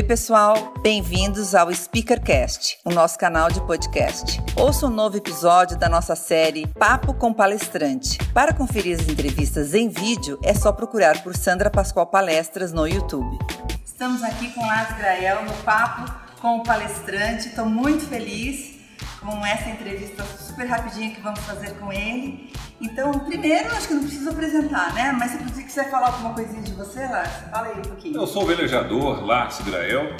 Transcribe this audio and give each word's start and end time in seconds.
Oi, 0.00 0.06
pessoal, 0.06 0.72
bem-vindos 0.80 1.54
ao 1.54 1.70
Speakercast, 1.70 2.78
o 2.86 2.90
nosso 2.90 3.18
canal 3.18 3.50
de 3.50 3.60
podcast. 3.66 4.40
Ouça 4.56 4.86
um 4.86 4.90
novo 4.90 5.18
episódio 5.18 5.76
da 5.76 5.90
nossa 5.90 6.16
série 6.16 6.66
Papo 6.68 7.12
com 7.12 7.34
Palestrante. 7.34 8.16
Para 8.32 8.54
conferir 8.54 8.98
as 8.98 9.06
entrevistas 9.06 9.74
em 9.74 9.90
vídeo, 9.90 10.38
é 10.42 10.54
só 10.54 10.72
procurar 10.72 11.22
por 11.22 11.36
Sandra 11.36 11.68
Pascoal 11.68 12.06
Palestras 12.06 12.72
no 12.72 12.86
YouTube. 12.86 13.38
Estamos 13.84 14.22
aqui 14.22 14.50
com 14.52 14.66
Lars 14.66 14.96
Grael 14.96 15.44
no 15.44 15.52
Papo 15.64 16.10
com 16.40 16.56
o 16.56 16.62
Palestrante. 16.62 17.48
Estou 17.48 17.66
muito 17.66 18.06
feliz 18.06 18.76
com 19.20 19.44
essa 19.44 19.68
entrevista 19.68 20.24
super 20.24 20.66
rapidinha 20.66 21.14
que 21.14 21.20
vamos 21.20 21.40
fazer 21.40 21.78
com 21.78 21.92
ele. 21.92 22.50
Então, 22.80 23.12
primeiro, 23.12 23.70
acho 23.72 23.88
que 23.88 23.94
não 23.94 24.02
preciso 24.02 24.30
apresentar, 24.30 24.94
né? 24.94 25.12
Mas 25.12 25.32
você 25.32 25.62
quiser 25.62 25.90
falar 25.90 26.06
alguma 26.06 26.32
coisinha 26.32 26.62
de 26.62 26.72
você, 26.72 27.00
Lars, 27.00 27.30
fala 27.50 27.66
aí 27.66 27.78
um 27.78 27.82
pouquinho. 27.82 28.16
Eu 28.16 28.26
sou 28.26 28.44
o 28.44 28.46
velejador 28.46 29.22
Lars 29.22 29.60
Grael, 29.60 30.16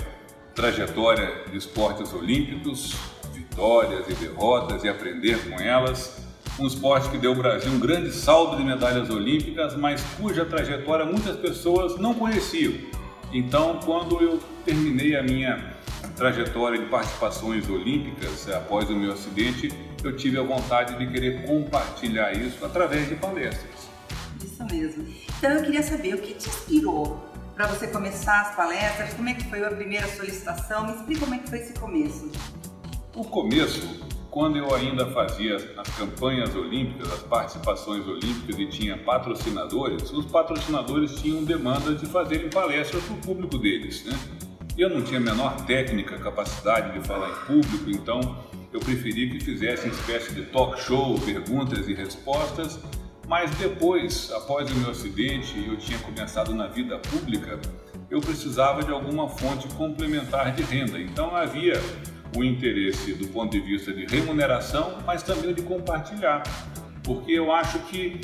trajetória 0.54 1.44
de 1.50 1.56
esportes 1.56 2.12
olímpicos, 2.12 2.94
vitórias 3.32 4.06
e 4.10 4.14
derrotas 4.14 4.84
e 4.84 4.88
aprender 4.90 5.48
com 5.48 5.58
elas. 5.58 6.20
Um 6.58 6.66
esporte 6.66 7.08
que 7.08 7.16
deu 7.16 7.30
ao 7.30 7.38
Brasil 7.38 7.72
um 7.72 7.80
grande 7.80 8.12
saldo 8.12 8.58
de 8.58 8.62
medalhas 8.62 9.08
olímpicas, 9.08 9.74
mas 9.74 10.02
cuja 10.20 10.44
trajetória 10.44 11.06
muitas 11.06 11.36
pessoas 11.36 11.98
não 11.98 12.12
conheciam. 12.12 12.74
Então, 13.32 13.78
quando 13.84 14.20
eu 14.20 14.40
terminei 14.64 15.16
a 15.16 15.22
minha 15.22 15.74
trajetória 16.16 16.78
de 16.78 16.86
participações 16.86 17.68
olímpicas 17.68 18.48
após 18.50 18.90
o 18.90 18.96
meu 18.96 19.12
acidente, 19.12 19.72
eu 20.02 20.16
tive 20.16 20.38
a 20.38 20.42
vontade 20.42 20.98
de 20.98 21.10
querer 21.10 21.46
compartilhar 21.46 22.32
isso 22.32 22.64
através 22.64 23.08
de 23.08 23.14
palestras. 23.14 23.88
Isso 24.42 24.64
mesmo. 24.64 25.06
Então 25.38 25.50
eu 25.50 25.62
queria 25.62 25.82
saber 25.82 26.14
o 26.14 26.18
que 26.18 26.34
te 26.34 26.48
inspirou 26.48 27.24
para 27.54 27.66
você 27.66 27.86
começar 27.86 28.40
as 28.40 28.56
palestras, 28.56 29.12
como 29.14 29.28
é 29.28 29.34
que 29.34 29.44
foi 29.44 29.64
a 29.64 29.70
primeira 29.70 30.06
solicitação, 30.08 30.86
me 30.86 30.94
explica 30.94 31.20
como 31.20 31.34
é 31.34 31.38
que 31.38 31.48
foi 31.48 31.58
esse 31.58 31.74
começo. 31.74 32.30
O 33.14 33.24
começo, 33.24 34.06
quando 34.30 34.56
eu 34.56 34.72
ainda 34.74 35.06
fazia 35.06 35.56
as 35.76 35.88
campanhas 35.96 36.54
olímpicas, 36.54 37.12
as 37.12 37.22
participações 37.22 38.06
olímpicas 38.06 38.58
e 38.58 38.66
tinha 38.66 38.96
patrocinadores, 38.96 40.10
os 40.12 40.24
patrocinadores 40.26 41.20
tinham 41.20 41.42
demanda 41.42 41.94
de 41.94 42.06
fazerem 42.06 42.48
palestras 42.48 43.02
para 43.02 43.14
o 43.14 43.18
público 43.18 43.58
deles, 43.58 44.04
né? 44.04 44.16
Eu 44.78 44.88
não 44.88 45.02
tinha 45.02 45.18
a 45.18 45.22
menor 45.22 45.66
técnica, 45.66 46.16
capacidade 46.18 46.98
de 46.98 47.06
falar 47.06 47.28
em 47.28 47.46
público, 47.46 47.90
então 47.90 48.20
eu 48.72 48.78
preferi 48.78 49.30
que 49.30 49.40
fizesse 49.40 49.86
uma 49.86 49.94
espécie 49.94 50.32
de 50.32 50.42
talk 50.42 50.80
show, 50.80 51.18
perguntas 51.20 51.88
e 51.88 51.92
respostas. 51.92 52.78
Mas 53.26 53.50
depois, 53.56 54.30
após 54.32 54.70
o 54.70 54.74
meu 54.76 54.90
acidente, 54.90 55.58
e 55.58 55.68
eu 55.68 55.76
tinha 55.76 55.98
começado 55.98 56.54
na 56.54 56.66
vida 56.66 56.98
pública, 56.98 57.60
eu 58.08 58.20
precisava 58.20 58.82
de 58.82 58.90
alguma 58.90 59.28
fonte 59.28 59.68
complementar 59.74 60.52
de 60.52 60.62
renda. 60.62 61.00
Então 61.00 61.34
havia 61.34 61.80
o 62.36 62.44
interesse 62.44 63.12
do 63.14 63.26
ponto 63.28 63.50
de 63.50 63.60
vista 63.60 63.92
de 63.92 64.06
remuneração, 64.06 64.98
mas 65.06 65.22
também 65.22 65.52
de 65.54 65.62
compartilhar. 65.62 66.42
Porque 67.02 67.32
eu 67.32 67.52
acho 67.52 67.78
que 67.80 68.20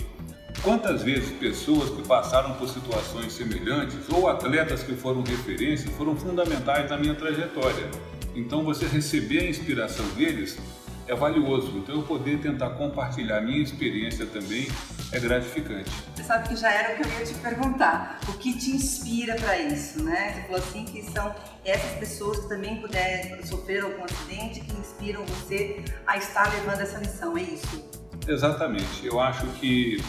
Quantas 0.63 1.03
vezes 1.03 1.31
pessoas 1.39 1.91
que 1.91 2.03
passaram 2.09 2.55
por 2.55 2.69
situações 2.69 3.33
semelhantes 3.33 3.99
ou 4.11 4.27
atletas 4.27 4.83
que 4.83 4.95
foram 4.95 5.23
referência 5.23 5.89
foram 5.93 6.17
fundamentais 6.17 6.91
na 6.91 6.97
minha 6.97 7.15
trajetória. 7.15 7.89
Então 8.35 8.65
você 8.65 8.87
receber 8.87 9.41
a 9.41 9.51
inspiração 9.51 10.05
deles 10.17 10.59
é 11.07 11.15
valioso. 11.15 11.73
Então 11.77 11.97
eu 11.97 12.03
poder 12.03 12.39
tentar 12.39 12.71
compartilhar 12.71 13.41
minha 13.41 13.63
experiência 13.63 14.27
também 14.27 14.67
é 15.13 15.21
gratificante. 15.21 15.91
Você 16.15 16.25
sabe 16.25 16.49
que 16.49 16.57
já 16.57 16.73
era 16.73 16.95
o 16.95 16.97
que 16.97 17.09
eu 17.09 17.19
ia 17.19 17.25
te 17.25 17.35
perguntar. 17.35 18.21
O 18.29 18.33
que 18.35 18.57
te 18.59 18.71
inspira 18.71 19.37
para 19.37 19.59
isso, 19.59 20.03
né? 20.03 20.33
Você 20.33 20.43
falou 20.43 20.59
assim 20.59 20.85
que 20.85 21.03
são 21.11 21.35
essas 21.65 21.99
pessoas 21.99 22.41
que 22.41 22.49
também 22.49 22.81
puderam 22.81 23.45
sofrer 23.45 23.85
algum 23.85 24.05
acidente 24.05 24.61
que 24.61 24.73
inspiram 24.73 25.25
você 25.27 25.85
a 26.07 26.17
estar 26.17 26.53
levando 26.53 26.81
essa 26.81 26.99
missão, 26.99 27.37
é 27.37 27.43
isso? 27.43 27.85
Exatamente. 28.27 29.07
Eu 29.07 29.21
acho 29.21 29.47
que 29.61 30.03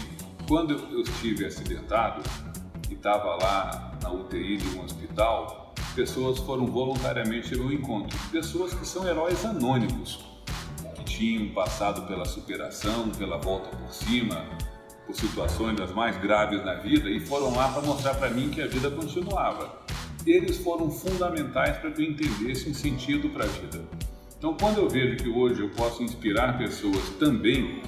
quando 0.48 0.74
eu 0.74 1.02
estive 1.02 1.46
acidentado 1.46 2.24
e 2.90 2.94
estava 2.94 3.36
lá 3.36 3.98
na 4.02 4.12
UTI 4.12 4.58
de 4.58 4.78
um 4.78 4.84
hospital, 4.84 5.74
pessoas 5.96 6.40
foram 6.40 6.66
voluntariamente 6.66 7.54
ao 7.54 7.72
encontro. 7.72 8.18
Pessoas 8.32 8.74
que 8.74 8.86
são 8.86 9.08
heróis 9.08 9.46
anônimos, 9.46 10.26
que 10.96 11.04
tinham 11.04 11.54
passado 11.54 12.08
pela 12.08 12.26
superação, 12.26 13.10
pela 13.10 13.38
volta 13.38 13.76
por 13.76 13.94
cima, 13.94 14.46
por 15.08 15.16
situações 15.16 15.78
das 15.78 15.92
mais 15.92 16.18
graves 16.18 16.64
na 16.64 16.76
vida 16.76 17.10
e 17.10 17.20
foram 17.20 17.56
lá 17.56 17.70
para 17.70 17.82
mostrar 17.82 18.14
para 18.16 18.30
mim 18.30 18.50
que 18.50 18.62
a 18.62 18.68
vida 18.68 18.92
continuava. 18.92 19.82
Eles 20.26 20.58
foram 20.58 20.92
fundamentais 20.92 21.78
para 21.78 21.90
que 21.90 22.04
eu 22.04 22.12
entendesse 22.12 22.70
um 22.70 22.74
sentido 22.74 23.30
para 23.30 23.46
a 23.46 23.48
vida. 23.48 23.82
Então, 24.38 24.56
quando 24.60 24.80
eu 24.80 24.90
vejo 24.90 25.16
que 25.16 25.30
hoje 25.30 25.62
eu 25.62 25.70
posso 25.70 26.04
inspirar 26.04 26.58
pessoas 26.58 27.02
também 27.18 27.82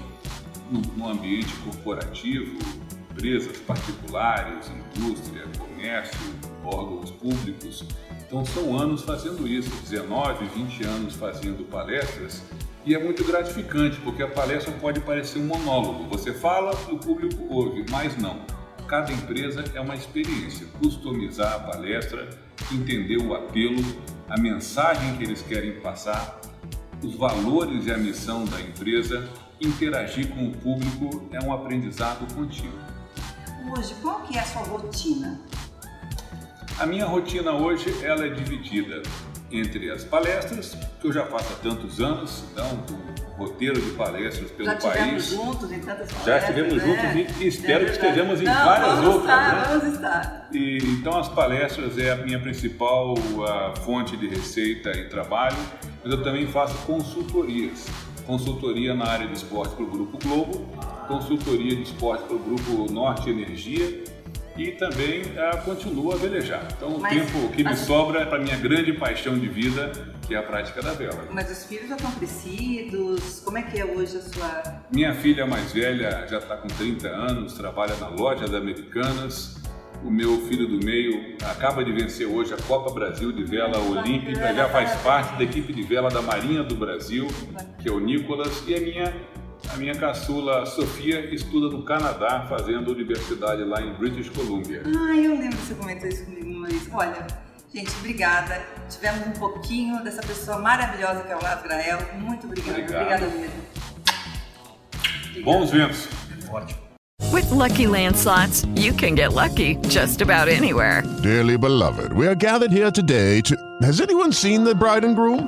no, 0.72 0.80
no 0.96 1.09
ambiente 1.09 1.53
corporativo, 1.57 2.57
empresas 3.12 3.57
particulares, 3.57 4.72
indústria, 4.96 5.44
comércio, 5.57 6.19
órgãos 6.63 7.12
públicos. 7.12 7.84
Então 8.25 8.46
são 8.46 8.80
anos 8.80 9.01
fazendo 9.01 9.47
isso, 9.47 9.69
19, 9.90 10.46
20 10.46 10.84
anos 10.86 11.16
fazendo 11.16 11.68
palestras 11.69 12.44
e 12.86 12.96
é 12.96 13.04
muito 13.04 13.24
gratificante 13.24 14.00
porque 14.02 14.24
a 14.24 14.28
palestra 14.28 14.72
pode 14.74 15.00
parecer 15.02 15.40
um 15.40 15.46
monólogo. 15.46 16.06
Você 16.10 16.34
fala 16.34 16.72
e 16.90 16.94
o 16.94 16.98
público 16.98 17.46
ouve, 17.50 17.86
mas 17.90 18.18
não. 18.18 18.40
Cada 18.88 19.12
empresa 19.12 19.64
é 19.76 19.80
uma 19.80 19.96
experiência. 19.96 20.66
Customizar 20.82 21.54
a 21.54 21.60
palestra, 21.60 22.30
entender 22.72 23.18
o 23.18 23.36
apelo, 23.36 23.84
a 24.30 24.40
mensagem 24.40 25.16
que 25.18 25.24
eles 25.24 25.42
querem 25.42 25.80
passar, 25.80 26.40
os 27.04 27.16
valores 27.16 27.86
e 27.86 27.92
a 27.92 27.98
missão 27.98 28.46
da 28.46 28.60
empresa 28.60 29.30
interagir 29.62 30.30
com 30.30 30.48
o 30.48 30.52
público 30.52 31.28
é 31.32 31.44
um 31.44 31.54
aprendizado 31.54 32.34
contínuo. 32.34 32.80
Hoje, 33.72 33.94
qual 34.02 34.22
que 34.24 34.38
é 34.38 34.42
a 34.42 34.46
sua 34.46 34.64
rotina? 34.64 35.40
A 36.80 36.86
minha 36.86 37.06
rotina 37.06 37.52
hoje 37.52 37.94
ela 38.04 38.26
é 38.26 38.30
dividida 38.30 39.04
entre 39.52 39.92
as 39.92 40.04
palestras, 40.04 40.78
que 41.02 41.08
eu 41.08 41.12
já 41.12 41.26
faço 41.26 41.54
há 41.54 41.56
tantos 41.58 42.00
anos, 42.00 42.44
então 42.52 42.68
um 42.68 43.38
roteiro 43.38 43.82
de 43.82 43.92
palestras 43.92 44.52
pelo 44.52 44.70
já 44.70 44.76
país. 44.78 45.30
juntos 45.30 45.72
em 45.72 45.80
tantas 45.80 46.12
palestras, 46.12 46.26
Já 46.26 46.38
estivemos 46.38 46.74
né? 46.74 46.86
juntos 46.86 47.42
e 47.42 47.48
espero 47.48 47.84
É 47.84 47.86
que 47.86 47.92
estejamos 47.92 48.42
em 48.42 48.46
Não, 48.46 48.54
várias 48.66 48.90
vamos 48.96 49.16
outras. 49.16 49.24
Estar, 49.34 49.56
né? 49.56 49.80
Vamos 49.80 49.96
estar. 49.96 50.50
E, 50.52 50.78
então 51.00 51.18
as 51.18 51.30
palestras 51.30 51.98
é 51.98 52.12
a 52.12 52.16
minha 52.18 52.40
principal 52.40 53.16
a 53.48 53.76
fonte 53.78 54.18
de 54.18 54.28
receita 54.28 54.92
e 54.92 55.06
trabalho, 55.10 55.58
mas 56.04 56.12
eu 56.12 56.22
também 56.24 56.48
faço 56.48 56.76
consultorias 56.86 57.88
consultoria 58.30 58.94
na 58.94 59.08
área 59.08 59.26
de 59.28 59.34
esporte 59.34 59.74
para 59.74 59.84
o 59.84 59.88
Grupo 59.88 60.20
Globo, 60.20 60.68
consultoria 61.08 61.76
de 61.76 61.81
esporte 61.81 62.26
para 62.26 62.36
o 62.36 62.40
Grupo 62.40 62.92
Norte 62.92 63.28
Energia 63.28 64.04
e 64.59 64.72
também 64.72 65.22
uh, 65.22 65.64
continuo 65.64 66.12
a 66.12 66.18
velejar. 66.18 66.68
Então 66.75 66.90
o 66.90 67.00
Mas 67.00 67.14
tempo 67.14 67.50
que 67.50 67.64
me 67.64 67.70
as- 67.72 67.80
sobra 67.80 68.22
é 68.22 68.25
para 68.25 68.40
minha 68.40 68.58
grande 68.58 68.92
paixão 68.94 69.38
de 69.40 69.47
vida, 69.47 69.92
que 70.28 70.36
é 70.36 70.38
a 70.38 70.44
prática 70.44 70.81
da 70.81 70.92
vela. 70.94 71.28
Mas 71.31 71.50
os 71.50 71.66
filhos 71.66 71.88
já 71.88 71.96
estão 71.96 72.12
crescidos? 72.12 73.42
Como 73.44 73.58
é 73.58 73.62
que 73.62 73.80
é 73.80 73.86
hoje 73.86 74.18
a 74.18 74.22
sua... 74.22 74.81
Minha 74.92 75.14
filha 75.14 75.46
mais 75.46 75.72
velha 75.72 76.25
já 76.30 76.40
está 76.40 76.58
com 76.58 76.68
30 76.68 77.08
anos, 77.08 77.53
trabalha 77.53 77.96
na 77.96 78.09
loja 78.09 78.42
das 78.48 78.53
Americanas. 78.56 79.58
O 80.03 80.09
meu 80.09 80.38
filho 80.48 80.66
do 80.68 80.84
meio 80.86 81.36
acaba 81.44 81.84
de 81.84 81.92
vencer 81.92 82.25
hoje 82.25 82.53
a 82.53 82.58
Copa 82.58 82.94
Brasil 82.94 83.34
de 83.34 83.44
Vela 83.44 83.78
Olímpica, 83.80 84.53
já 84.53 84.69
faz 84.69 84.96
parte 85.02 85.38
da 85.38 85.44
equipe 85.44 85.74
de 85.74 85.84
vela 85.84 86.09
da 86.09 86.22
Marinha 86.22 86.64
do 86.64 86.75
Brasil, 86.75 87.28
que 87.81 87.90
é 87.90 87.92
o 87.92 88.00
Nicolas, 88.00 88.64
e 88.66 88.75
a 88.75 88.80
minha, 88.80 89.14
a 89.74 89.78
minha 89.78 89.96
caçula 89.96 90.66
Sofia 90.66 91.34
estuda 91.34 91.75
no 91.75 91.84
Canadá, 91.84 92.46
fazendo 92.50 92.91
universidade 92.91 93.63
lá 93.63 93.81
em 93.81 93.94
British 93.94 94.30
Columbia. 94.30 94.84
Ah, 94.85 95.16
eu 95.16 95.31
lembro 95.31 95.57
que 95.57 95.66
você 95.66 95.75
comentou 95.75 96.09
isso 96.09 96.25
comigo 96.25 96.50
vez. 96.69 96.90
Olha, 96.94 97.28
gente, 97.74 97.91
obrigada. 98.00 98.62
Tivemos 98.90 99.28
um 99.28 99.31
pouquinho 99.31 100.04
dessa 100.04 100.21
pessoa 100.21 100.60
maravilhosa 100.60 101.24
que 101.24 101.31
é 101.31 101.36
o 101.36 101.42
Lázaro 101.42 101.68
Grael. 101.68 102.00
Muito 102.19 102.45
obrigada. 102.45 102.80
Obrigado. 102.80 103.01
Obrigada 103.01 103.25
mesmo. 103.27 103.62
Obrigada. 105.30 105.45
Bons 105.45 105.72
ventos! 105.72 106.07
With 107.31 107.51
Lucky 107.51 107.86
Land 107.86 108.18
slots, 108.18 108.65
you 108.75 108.92
can 108.92 109.13
get 109.13 109.33
lucky 109.33 109.75
just 109.88 110.22
about 110.22 110.48
anywhere. 110.48 111.04
Dearly 111.22 111.57
beloved, 111.57 112.12
we 112.13 112.27
are 112.27 112.36
gathered 112.36 112.72
here 112.72 112.92
today 112.92 113.42
to. 113.42 113.56
Has 113.83 114.01
anyone 114.01 114.33
seen 114.33 114.63
the 114.63 114.74
bride 114.74 115.06
and 115.06 115.15
groom? 115.15 115.48